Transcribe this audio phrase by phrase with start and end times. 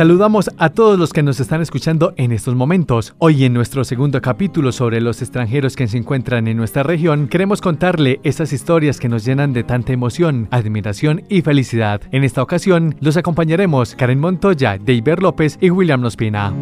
[0.00, 3.12] Saludamos a todos los que nos están escuchando en estos momentos.
[3.18, 7.60] Hoy en nuestro segundo capítulo sobre los extranjeros que se encuentran en nuestra región, queremos
[7.60, 12.00] contarle esas historias que nos llenan de tanta emoción, admiración y felicidad.
[12.12, 16.54] En esta ocasión los acompañaremos Karen Montoya, David López y William Nospina.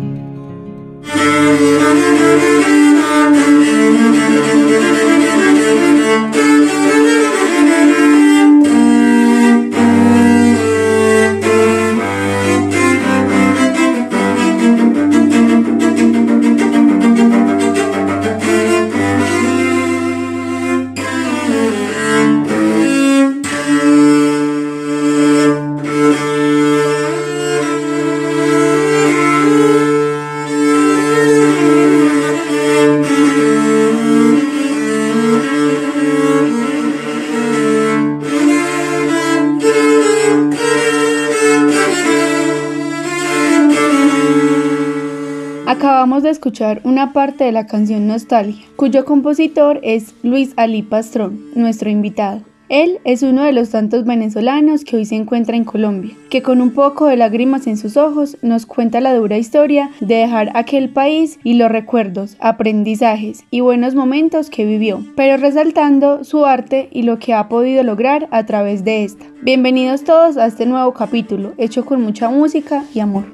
[46.39, 52.43] Escuchar una parte de la canción Nostalgia, cuyo compositor es Luis Ali Pastrón, nuestro invitado.
[52.69, 56.61] Él es uno de los tantos venezolanos que hoy se encuentra en Colombia, que con
[56.61, 60.91] un poco de lágrimas en sus ojos nos cuenta la dura historia de dejar aquel
[60.91, 67.03] país y los recuerdos, aprendizajes y buenos momentos que vivió, pero resaltando su arte y
[67.03, 69.27] lo que ha podido lograr a través de esta.
[69.43, 73.25] Bienvenidos todos a este nuevo capítulo, hecho con mucha música y amor.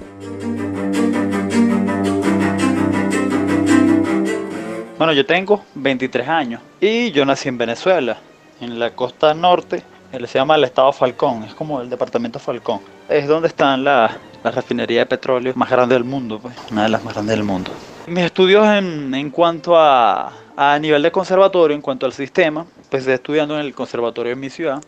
[4.97, 8.17] Bueno, yo tengo 23 años y yo nací en Venezuela,
[8.61, 12.81] en la costa norte, él se llama el estado Falcón, es como el departamento Falcón.
[13.09, 14.12] Es donde están las
[14.45, 17.45] la refinería de petróleo más grande del mundo, pues, una de las más grandes del
[17.45, 17.70] mundo.
[18.06, 23.00] Mis estudios en, en cuanto a, a, nivel de conservatorio, en cuanto al sistema, pues
[23.00, 24.83] estoy estudiando en el conservatorio de mi ciudad,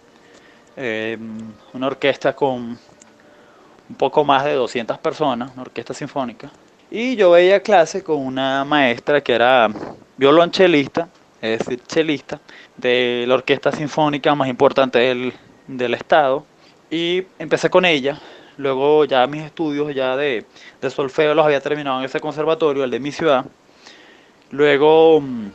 [0.76, 1.16] eh,
[1.72, 2.78] una orquesta con
[3.88, 6.50] un poco más de 200 personas, una orquesta sinfónica.
[6.98, 9.68] Y yo veía clase con una maestra que era
[10.16, 11.10] violonchelista,
[11.42, 12.40] es decir, chelista,
[12.74, 15.34] de la orquesta sinfónica más importante del,
[15.66, 16.46] del estado.
[16.90, 18.18] Y empecé con ella.
[18.56, 20.46] Luego ya mis estudios ya de,
[20.80, 23.44] de solfeo los había terminado en ese conservatorio, el de mi ciudad.
[24.50, 25.50] Luego mm,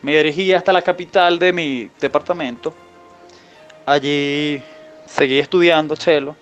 [0.00, 2.72] me dirigí hasta la capital de mi departamento.
[3.84, 4.62] Allí
[5.04, 6.36] seguí estudiando cello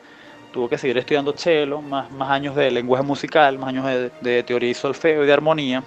[0.54, 4.70] tuvo que seguir estudiando cello, más, más años de lenguaje musical, más años de, teoría
[4.70, 5.82] y solfeo y de armonía.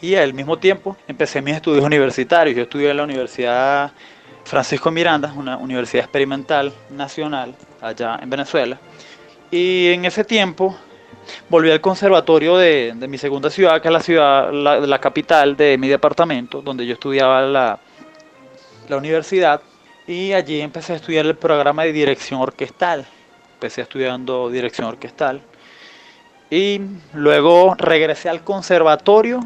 [0.00, 2.56] Y al mismo tiempo empecé mis estudios universitarios.
[2.56, 3.90] Yo estudié en la Universidad
[4.44, 8.78] Francisco Miranda, una universidad experimental nacional allá en Venezuela.
[9.50, 10.76] Y en ese tiempo
[11.48, 15.76] volví al conservatorio de, de mi segunda ciudad, que es la ciudad, la, capital de
[15.78, 17.80] mi departamento, donde yo estudiaba la,
[18.88, 19.60] la universidad.
[20.06, 23.04] Y allí empecé a estudiar el programa de dirección orquestal
[23.64, 25.40] empecé estudiando dirección orquestal.
[26.50, 26.82] Y
[27.14, 29.40] luego regresé al conservatorio,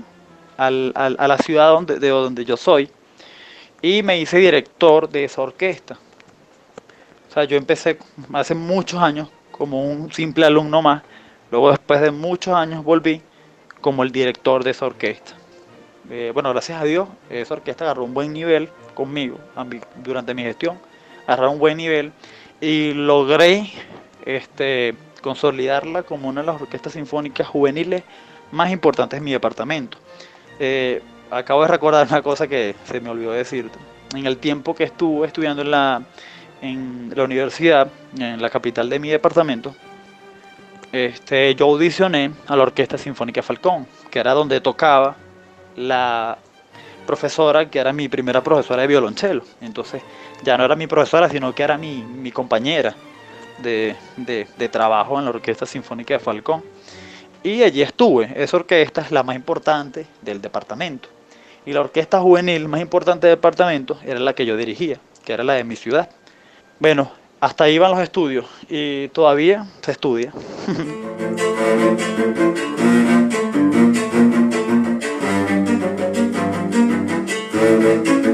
[0.57, 2.91] al, a la ciudad donde, de donde yo soy,
[3.81, 5.97] y me hice director de esa orquesta.
[7.29, 7.97] O sea, yo empecé
[8.33, 11.05] hace muchos años como un simple alumno más,
[11.53, 13.23] luego después de muchos años volví
[13.81, 15.35] como el director de esa orquesta.
[16.11, 19.39] Eh, bueno, gracias a Dios, esa orquesta agarró un buen nivel conmigo
[20.03, 20.77] durante mi gestión,
[21.29, 22.13] agarró un buen nivel
[22.61, 23.71] y logré
[24.25, 28.03] este, consolidarla como una de las orquestas sinfónicas juveniles
[28.53, 29.99] más importantes de mi departamento.
[30.59, 33.79] Eh, acabo de recordar una cosa que se me olvidó decirte.
[34.15, 36.03] En el tiempo que estuve estudiando en la,
[36.63, 39.75] en la universidad, en la capital de mi departamento,
[40.93, 45.17] este, yo audicioné a la Orquesta Sinfónica Falcón, que era donde tocaba
[45.77, 46.39] la
[47.07, 49.43] profesora que era mi primera profesora de violonchelo.
[49.61, 50.03] Entonces
[50.43, 52.95] ya no era mi profesora, sino que era mi, mi compañera
[53.63, 56.63] de, de, trabajo en la Orquesta Sinfónica de Falcón.
[57.43, 58.33] Y allí estuve.
[58.37, 61.09] Esa orquesta es la más importante del departamento.
[61.65, 65.45] Y la orquesta juvenil más importante del departamento era la que yo dirigía, que era
[65.45, 66.09] la de mi ciudad.
[66.79, 67.11] Bueno,
[67.41, 70.33] hasta ahí van los estudios y todavía se estudia.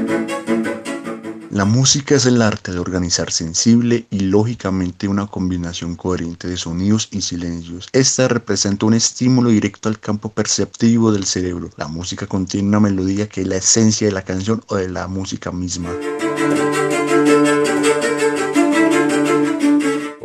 [1.55, 7.07] La música es el arte de organizar sensible y lógicamente una combinación coherente de sonidos
[7.13, 7.87] y silencios.
[7.93, 11.69] Esta representa un estímulo directo al campo perceptivo del cerebro.
[11.77, 15.07] La música contiene una melodía que es la esencia de la canción o de la
[15.07, 15.91] música misma.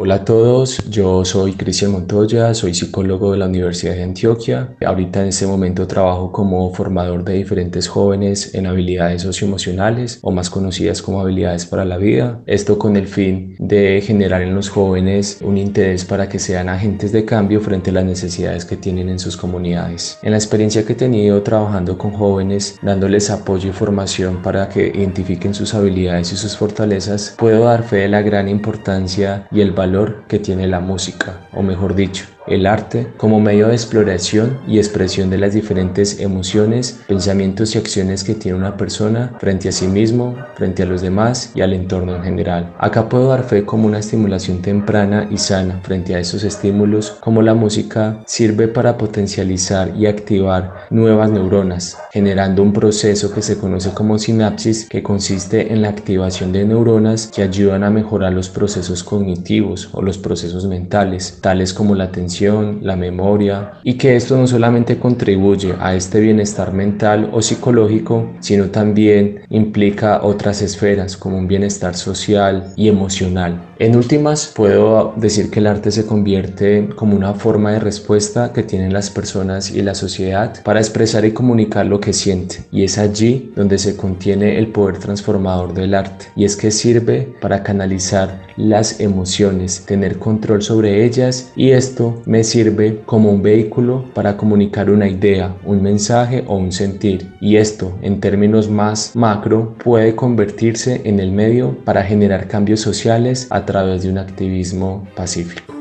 [0.02, 4.75] Hola a todos, yo soy Cristian Montoya, soy psicólogo de la Universidad de Antioquia.
[4.82, 10.49] Ahorita en este momento trabajo como formador de diferentes jóvenes en habilidades socioemocionales o más
[10.49, 12.41] conocidas como habilidades para la vida.
[12.47, 17.12] Esto con el fin de generar en los jóvenes un interés para que sean agentes
[17.12, 20.19] de cambio frente a las necesidades que tienen en sus comunidades.
[20.23, 24.87] En la experiencia que he tenido trabajando con jóvenes, dándoles apoyo y formación para que
[24.87, 29.73] identifiquen sus habilidades y sus fortalezas, puedo dar fe de la gran importancia y el
[29.73, 29.90] valor
[30.29, 35.31] que tiene la música, o mejor dicho, el arte como medio de exploración y expresión
[35.31, 40.35] de las diferentes emociones, pensamientos y acciones que tiene una persona frente a sí mismo,
[40.56, 42.75] frente a los demás y al entorno en general.
[42.79, 47.41] Acá puedo dar fe como una estimulación temprana y sana frente a esos estímulos, como
[47.41, 53.93] la música sirve para potencializar y activar nuevas neuronas, generando un proceso que se conoce
[53.93, 59.05] como sinapsis que consiste en la activación de neuronas que ayudan a mejorar los procesos
[59.05, 64.47] cognitivos o los procesos mentales, tales como la atención la memoria y que esto no
[64.47, 71.49] solamente contribuye a este bienestar mental o psicológico, sino también implica otras esferas como un
[71.49, 73.67] bienestar social y emocional.
[73.79, 78.63] En últimas, puedo decir que el arte se convierte como una forma de respuesta que
[78.63, 82.65] tienen las personas y la sociedad para expresar y comunicar lo que siente.
[82.71, 86.27] Y es allí donde se contiene el poder transformador del arte.
[86.37, 92.44] Y es que sirve para canalizar las emociones, tener control sobre ellas y esto me
[92.44, 97.32] sirve como un vehículo para comunicar una idea, un mensaje o un sentir.
[97.40, 103.46] Y esto, en términos más macro, puede convertirse en el medio para generar cambios sociales
[103.50, 105.75] a través de un activismo pacífico.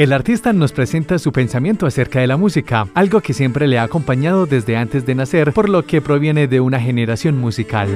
[0.00, 3.82] El artista nos presenta su pensamiento acerca de la música, algo que siempre le ha
[3.82, 7.88] acompañado desde antes de nacer, por lo que proviene de una generación musical.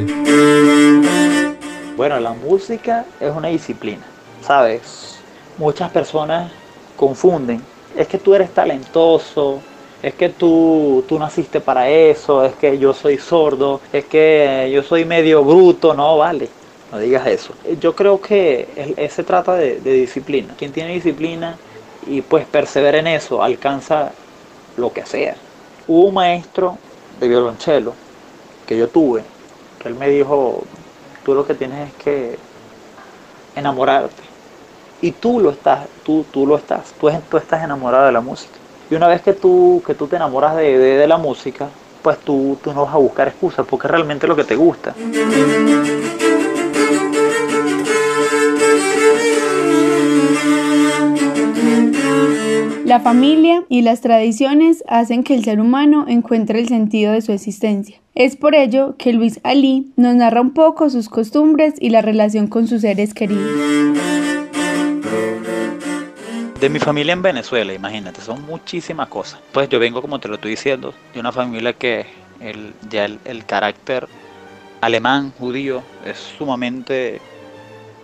[1.96, 4.02] Bueno, la música es una disciplina,
[4.42, 5.20] ¿sabes?
[5.58, 6.50] Muchas personas
[6.96, 7.62] confunden,
[7.96, 9.60] es que tú eres talentoso,
[10.02, 14.82] es que tú, tú naciste para eso, es que yo soy sordo, es que yo
[14.82, 16.48] soy medio bruto, no vale,
[16.90, 17.54] no digas eso.
[17.80, 20.54] Yo creo que se trata de, de disciplina.
[20.58, 21.56] Quien tiene disciplina
[22.08, 24.12] y pues persevera en eso, alcanza
[24.76, 25.36] lo que sea.
[25.86, 26.76] Hubo un maestro
[27.20, 27.94] de violonchelo
[28.66, 29.22] que yo tuve,
[29.78, 30.64] que él me dijo,
[31.24, 32.38] tú lo que tienes es que
[33.56, 34.22] enamorarte.
[35.00, 38.54] Y tú lo estás, tú, tú lo estás, tú, tú estás enamorado de la música.
[38.90, 41.68] Y una vez que tú, que tú te enamoras de, de, la música,
[42.02, 44.94] pues tú, tú no vas a buscar excusas porque es realmente lo que te gusta.
[52.94, 57.32] La familia y las tradiciones hacen que el ser humano encuentre el sentido de su
[57.32, 58.00] existencia.
[58.14, 62.46] Es por ello que Luis Ali nos narra un poco sus costumbres y la relación
[62.46, 63.50] con sus seres queridos.
[66.60, 69.40] De mi familia en Venezuela, imagínate, son muchísimas cosas.
[69.50, 72.06] Pues yo vengo, como te lo estoy diciendo, de una familia que
[72.38, 74.06] el, ya el, carácter
[74.80, 77.20] alemán, judío, es sumamente...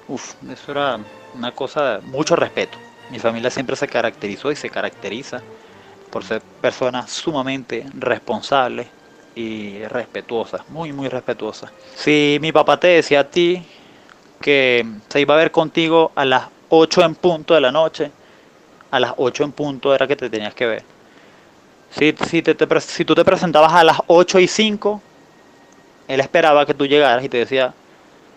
[0.08, 0.98] Uf, eso era
[1.36, 2.76] una cosa de mucho respeto.
[3.10, 5.42] Mi familia siempre se caracterizó y se caracteriza
[6.10, 8.86] por ser personas sumamente responsables
[9.34, 11.70] y respetuosas, muy, muy respetuosas.
[11.94, 13.64] Si mi papá te decía a ti
[14.40, 18.10] que se iba a ver contigo a las 8 en punto de la noche,
[18.90, 20.84] a las 8 en punto era que te tenías que ver.
[21.90, 25.02] Si, si, te, tú te presentabas a las 8 y 5,
[26.08, 27.74] él esperaba que tú llegaras y te decía,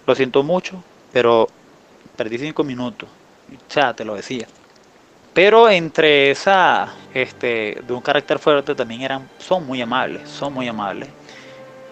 [0.05, 1.47] lo siento mucho, pero
[2.15, 3.09] perdí 5 minutos.
[3.69, 4.47] Ya te lo decía.
[5.33, 10.67] Pero entre esa, este, de un carácter fuerte también eran, son muy amables, son muy
[10.67, 11.09] amables.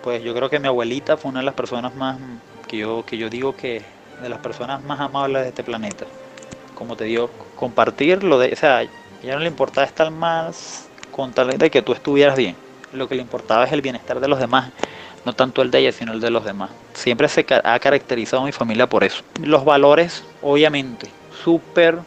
[0.03, 2.17] Pues yo creo que mi abuelita fue una de las personas más,
[2.67, 3.81] que yo, que yo digo que
[4.21, 6.05] de las personas más amables de este planeta.
[6.75, 8.83] Como te digo, compartir lo de, o sea,
[9.23, 12.55] ya no le importaba estar más con tal de que tú estuvieras bien.
[12.93, 14.69] Lo que le importaba es el bienestar de los demás,
[15.25, 16.69] no tanto el de ella, sino el de los demás.
[16.93, 19.23] Siempre se ha caracterizado a mi familia por eso.
[19.43, 21.09] Los valores, obviamente,
[21.43, 21.99] súper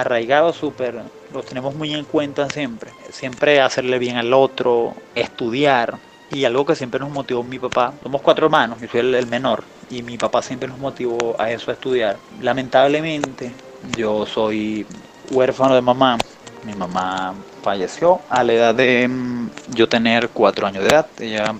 [0.00, 2.90] arraigados, súper, los tenemos muy en cuenta siempre.
[3.10, 5.98] Siempre hacerle bien al otro, estudiar.
[6.30, 9.62] Y algo que siempre nos motivó mi papá, somos cuatro hermanos, yo soy el, menor,
[9.88, 12.16] y mi papá siempre nos motivó a eso, a estudiar.
[12.40, 13.52] Lamentablemente,
[13.96, 14.84] yo soy
[15.30, 16.18] huérfano de mamá,
[16.64, 21.06] mi mamá falleció a la edad de mm, yo tener cuatro años de edad.
[21.20, 21.54] Ella,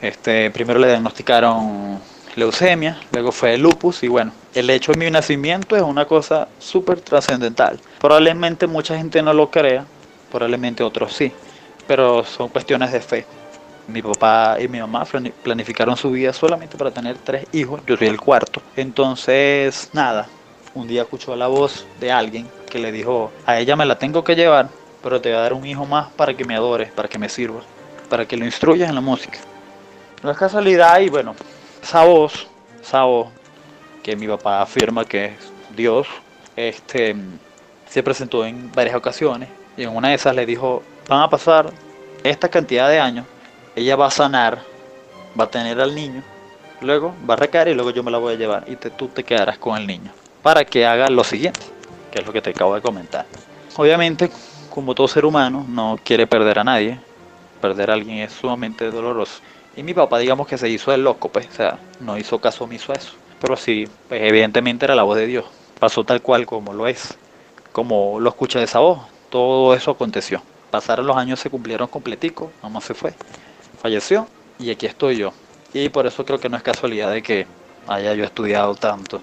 [0.00, 1.98] este, primero le diagnosticaron
[2.36, 7.00] leucemia, luego fue lupus y bueno, el hecho de mi nacimiento es una cosa súper
[7.00, 7.80] trascendental.
[8.00, 9.84] Probablemente mucha gente no lo crea,
[10.30, 11.32] probablemente otros sí,
[11.86, 13.26] pero son cuestiones de fe.
[13.88, 15.04] Mi papá y mi mamá
[15.42, 17.82] planificaron su vida solamente para tener tres hijos.
[17.86, 18.62] Yo soy el cuarto.
[18.76, 20.26] Entonces, nada,
[20.72, 24.24] un día escuchó la voz de alguien que le dijo, a ella me la tengo
[24.24, 24.68] que llevar,
[25.02, 27.28] pero te voy a dar un hijo más para que me adore, para que me
[27.28, 27.60] sirva,
[28.08, 29.38] para que lo instruyas en la música.
[30.22, 31.34] No es casualidad y bueno,
[31.82, 32.46] esa voz,
[32.80, 33.28] esa voz
[34.04, 35.32] que mi papá afirma que es
[35.74, 36.06] Dios,
[36.54, 37.16] este,
[37.88, 41.72] se presentó en varias ocasiones y en una de esas le dijo, van a pasar
[42.22, 43.24] esta cantidad de años,
[43.74, 44.62] ella va a sanar,
[45.38, 46.22] va a tener al niño,
[46.82, 49.24] luego va a recaer y luego yo me la voy a llevar y tú te
[49.24, 51.60] quedarás con el niño para que haga lo siguiente,
[52.12, 53.24] que es lo que te acabo de comentar.
[53.76, 54.30] Obviamente,
[54.68, 57.00] como todo ser humano, no quiere perder a nadie,
[57.62, 59.40] perder a alguien es sumamente doloroso.
[59.74, 62.64] Y mi papá, digamos que se hizo el loco, pues, o sea, no hizo caso
[62.64, 63.14] omiso a eso.
[63.40, 65.44] Pero sí, pues evidentemente era la voz de Dios.
[65.78, 67.16] Pasó tal cual como lo es,
[67.72, 69.00] como lo escucha de esa voz.
[69.30, 70.42] Todo eso aconteció.
[70.70, 73.14] Pasaron los años, se cumplieron completico, mamá se fue,
[73.80, 74.26] falleció
[74.58, 75.32] y aquí estoy yo.
[75.72, 77.46] Y por eso creo que no es casualidad de que
[77.86, 79.20] haya yo estudiado tanto.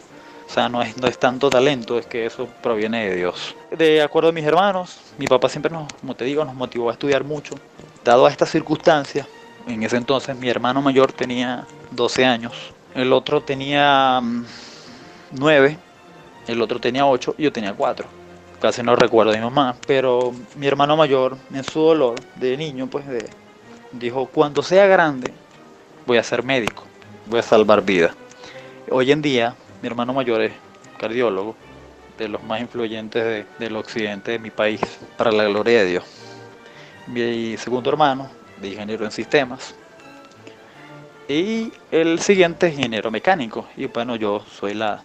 [0.52, 3.56] O sea, no es, no es tanto talento, es que eso proviene de Dios.
[3.72, 6.94] De acuerdo a mis hermanos, mi papá siempre nos, como te digo, nos motivó a
[6.94, 7.56] estudiar mucho.
[8.04, 9.28] Dado a estas circunstancias,
[9.66, 14.22] en ese entonces mi hermano mayor tenía 12 años, el otro tenía
[15.32, 18.22] 9, mm, el otro tenía 8 y yo tenía 4
[18.62, 22.88] casi no recuerdo a mi mamá, pero mi hermano mayor, en su dolor de niño,
[22.88, 23.04] pues
[23.92, 25.34] dijo, cuando sea grande,
[26.06, 26.84] voy a ser médico,
[27.26, 28.16] voy a salvar vidas.
[28.90, 30.54] Hoy en día, mi hermano mayor es
[31.00, 31.56] cardiólogo,
[32.20, 34.80] de los más influyentes del occidente de mi país,
[35.18, 36.04] para la gloria de Dios.
[37.08, 38.30] Mi segundo hermano,
[38.62, 39.74] de ingeniero en sistemas.
[41.32, 43.66] Y el siguiente es mecánico.
[43.78, 45.02] Y bueno, yo soy la,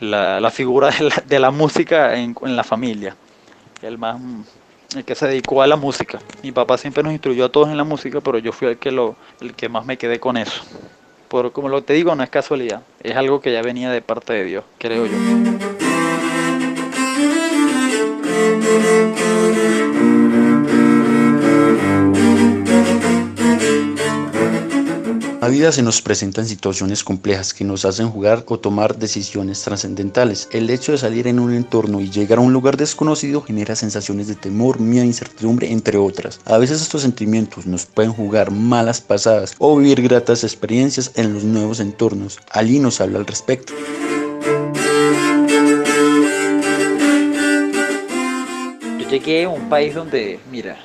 [0.00, 0.90] la, figura
[1.26, 3.14] de la, música en, la familia.
[3.80, 4.20] El más
[4.96, 6.18] el que se dedicó a la música.
[6.42, 8.90] Mi papá siempre nos instruyó a todos en la música, pero yo fui el que
[8.90, 10.62] lo el que más me quedé con eso.
[11.28, 14.32] Por como lo te digo, no es casualidad, es algo que ya venía de parte
[14.32, 15.57] de Dios, creo yo.
[25.48, 30.46] La vida se nos presentan situaciones complejas que nos hacen jugar o tomar decisiones trascendentales.
[30.52, 34.28] El hecho de salir en un entorno y llegar a un lugar desconocido genera sensaciones
[34.28, 36.38] de temor, miedo, incertidumbre, entre otras.
[36.44, 41.44] A veces estos sentimientos nos pueden jugar malas pasadas o vivir gratas experiencias en los
[41.44, 42.38] nuevos entornos.
[42.50, 43.72] Ali nos habla al respecto.
[49.00, 50.76] Yo llegué a un país donde, mira,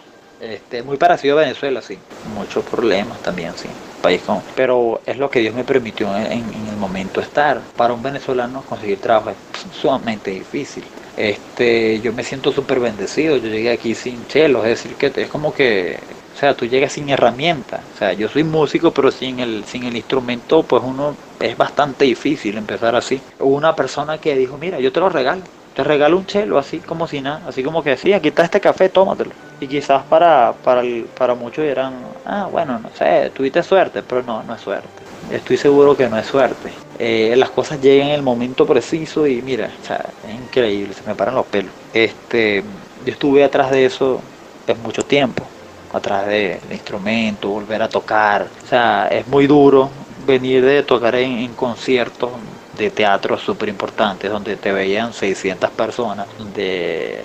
[0.43, 1.97] este, muy parecido a Venezuela, sí.
[2.35, 3.69] Muchos problemas también, sí.
[4.01, 4.41] País con...
[4.55, 7.61] Pero es lo que Dios me permitió en, el momento estar.
[7.77, 9.37] Para un venezolano conseguir trabajo es
[9.81, 10.83] sumamente difícil.
[11.15, 13.37] Este, yo me siento súper bendecido.
[13.37, 15.97] Yo llegué aquí sin chelo, es decir, que es como que
[16.35, 17.81] o sea, tú llegas sin herramienta.
[17.95, 22.05] O sea, yo soy músico, pero sin el, sin el instrumento, pues uno es bastante
[22.05, 23.21] difícil empezar así.
[23.39, 26.79] Hubo una persona que dijo, mira, yo te lo regalo te regalo un chelo así
[26.79, 29.31] como si nada, así como que sí, aquí está este café, tómatelo.
[29.63, 30.83] Y quizás para, para,
[31.17, 31.93] para muchos dirán,
[32.25, 34.89] ah, bueno, no sé, tuviste suerte, pero no, no es suerte.
[35.31, 36.69] Estoy seguro que no es suerte.
[36.99, 41.07] Eh, las cosas llegan en el momento preciso y mira, o sea, es increíble, se
[41.07, 41.71] me paran los pelos.
[41.93, 42.61] Este,
[43.05, 44.19] yo estuve atrás de eso
[44.67, 45.45] es mucho tiempo,
[45.93, 48.47] atrás de, instrumento, volver a tocar.
[48.65, 49.89] O sea, es muy duro
[50.27, 52.31] venir de tocar en, en conciertos
[52.77, 57.19] de teatro súper importantes donde te veían 600 personas, donde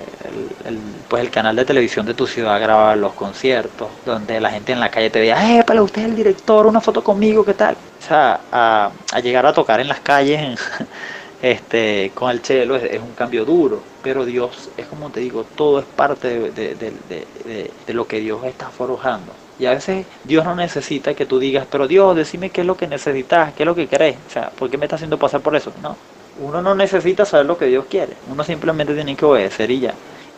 [0.65, 0.79] el,
[1.09, 4.81] pues el canal de televisión de tu ciudad grababa los conciertos, donde la gente en
[4.81, 7.75] la calle te veía, ¡eh, para usted es el director, una foto conmigo, qué tal!
[7.75, 8.91] O sea, a,
[9.23, 10.61] llegar a tocar en las calles
[11.43, 15.79] este, con el chelo es, un cambio duro, pero Dios, es como te digo, todo
[15.81, 19.33] es parte de, de lo que Dios está forjando.
[19.59, 22.77] Y a veces Dios no necesita que tú digas, pero Dios, decime qué es lo
[22.77, 24.17] que necesitas, qué es lo que querés.
[24.29, 25.73] O sea, ¿por qué me está haciendo pasar por eso?
[25.83, 25.97] No.
[26.41, 28.13] Uno no necesita saber lo que Dios quiere.
[28.31, 29.95] Uno simplemente tiene que obedecer y ya.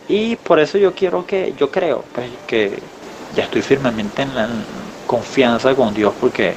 [0.08, 2.78] Y por eso yo quiero que, yo creo pues, que
[3.34, 4.48] ya estoy firmemente en la
[5.06, 6.54] confianza con Dios porque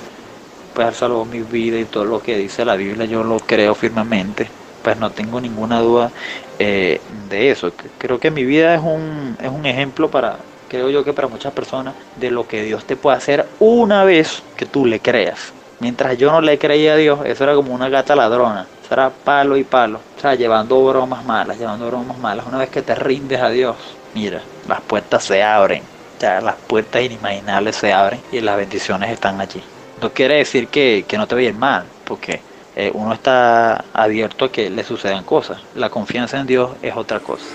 [0.73, 3.75] pues Él salvó mi vida y todo lo que dice la Biblia yo lo creo
[3.75, 4.49] firmemente.
[4.81, 6.11] Pues no tengo ninguna duda
[6.59, 7.71] eh, de eso.
[7.97, 10.39] Creo que mi vida es un, es un ejemplo para,
[10.73, 14.41] creo yo que para muchas personas, de lo que Dios te puede hacer una vez
[14.57, 15.53] que tú le creas.
[15.79, 18.65] Mientras yo no le creía a Dios, eso era como una gata ladrona.
[18.83, 19.99] Eso era palo y palo.
[20.17, 22.47] O sea, llevando bromas malas, llevando bromas malas.
[22.47, 23.75] Una vez que te rindes a Dios,
[24.15, 25.83] mira, las puertas se abren.
[26.19, 29.61] Ya las puertas inimaginables se abren y las bendiciones están allí.
[30.01, 32.41] No quiere decir que, no te vayan mal, porque
[32.75, 35.59] eh, uno está abierto a que le sucedan cosas.
[35.75, 37.45] La confianza en Dios es otra cosa.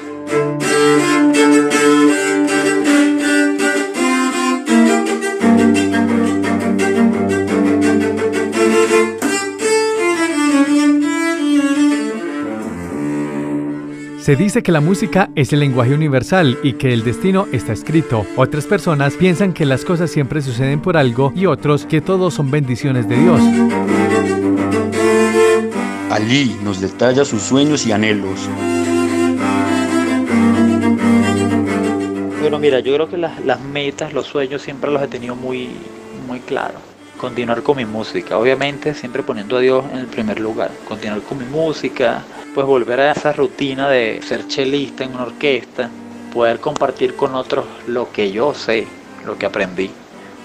[14.29, 18.27] Se dice que la música es el lenguaje universal y que el destino está escrito.
[18.37, 22.51] Otras personas piensan que las cosas siempre suceden por algo y otros que todos son
[22.51, 23.41] bendiciones de Dios.
[26.11, 28.51] Ali nos detalla sus sueños y anhelos.
[32.43, 35.71] Bueno, mira, yo creo que las, las metas, los sueños siempre los he tenido muy,
[36.27, 36.88] muy claros
[37.19, 41.39] continuar con mi música, obviamente siempre poniendo a Dios en el primer lugar, continuar con
[41.39, 42.23] mi música,
[42.55, 45.91] pues volver a esa rutina de ser chelista en una orquesta,
[46.33, 48.87] poder compartir con otros lo que yo sé,
[49.27, 49.91] lo que aprendí,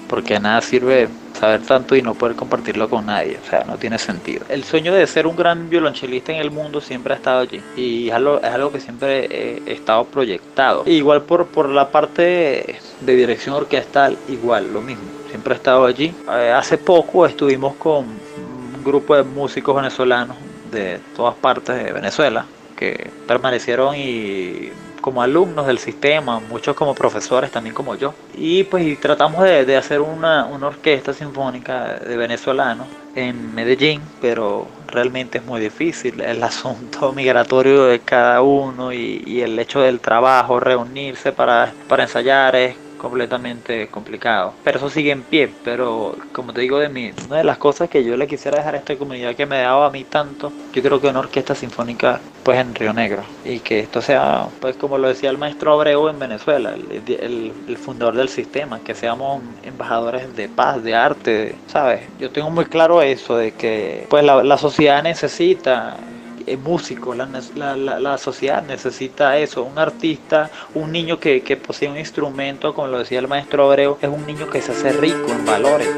[0.10, 1.08] porque nada sirve
[1.40, 4.46] saber tanto y no poder compartirlo con nadie, o sea, no tiene sentido.
[4.50, 7.62] El sueño de ser un gran violonchelista en el mundo siempre ha estado allí.
[7.76, 10.84] Y es algo, es algo que siempre he, estado proyectado.
[10.86, 16.14] igual por, por la parte de dirección orquestal, igual, lo mismo, siempre he estado allí.
[16.30, 20.38] Eh, hace poco estuvimos con un grupo de músicos venezolanos
[20.72, 22.46] de todas partes de Venezuela
[22.78, 24.70] que permanecieron y
[25.02, 28.14] como alumnos del sistema, muchos como profesores también como yo.
[28.36, 32.86] Y pues tratamos de, hacer una, orquesta sinfónica de venezolanos
[33.16, 36.22] en Medellín, pero realmente es muy difícil.
[36.22, 42.04] El asunto migratorio de cada uno y, y el hecho del trabajo, reunirse para, para
[42.04, 44.54] ensayar es completamente complicado.
[44.64, 45.52] Pero eso sigue en pie.
[45.66, 48.76] Pero como te digo de mí, una de las cosas que yo le quisiera dejar
[48.76, 52.22] a esta comunidad que me daba a mí tanto, yo creo que una orquesta sinfónica
[52.44, 53.24] pues en Río Negro.
[53.44, 58.16] Y que esto sea, pues como lo decía el maestro Abreu en Venezuela, el, fundador
[58.16, 62.02] del sistema, que seamos embajadores de paz, de arte, ¿sabes?
[62.18, 65.98] Yo tengo muy claro eso, de que pues la sociedad necesita
[66.46, 71.90] eh, músico, la, la, la, sociedad necesita eso, un artista, un niño que, que posee
[71.90, 75.32] un instrumento, como lo decía el maestro Abreu, es un niño que se hace rico
[75.32, 75.90] en valores.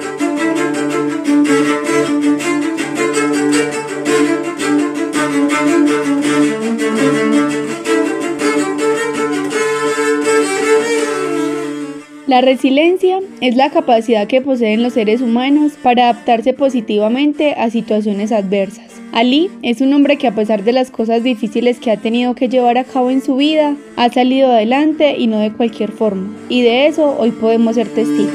[12.27, 18.31] La resiliencia es la capacidad que poseen los seres humanos para adaptarse positivamente a situaciones
[18.31, 18.94] adversas.
[19.11, 22.49] Ali es un hombre que a pesar de las cosas difíciles que ha tenido que
[22.49, 26.35] llevar a cabo en su vida, ha salido adelante y no de cualquier forma.
[26.49, 28.33] Y de eso hoy podemos ser testigos.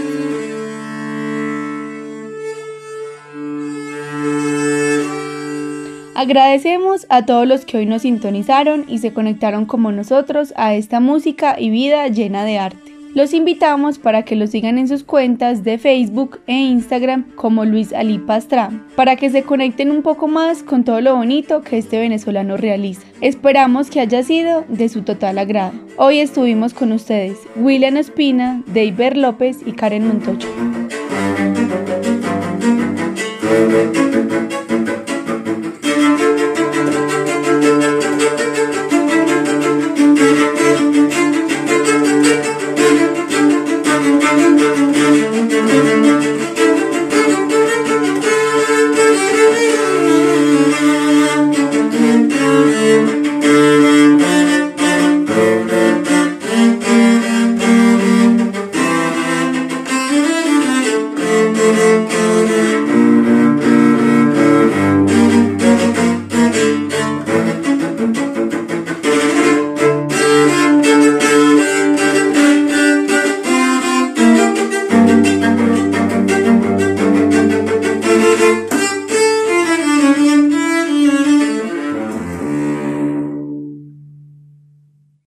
[6.21, 11.01] Agradecemos a todos los que hoy nos sintonizaron y se conectaron como nosotros a esta
[11.01, 12.90] música y vida llena de arte.
[13.15, 17.93] Los invitamos para que lo sigan en sus cuentas de Facebook e Instagram como Luis
[17.93, 21.99] Ali Pastrán, para que se conecten un poco más con todo lo bonito que este
[21.99, 23.03] venezolano realiza.
[23.21, 25.73] Esperamos que haya sido de su total agrado.
[25.97, 30.49] Hoy estuvimos con ustedes William Espina, David López y Karen Montocho.